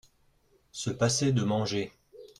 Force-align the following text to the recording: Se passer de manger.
Se 0.71 0.89
passer 0.89 1.31
de 1.31 1.43
manger. 1.43 1.93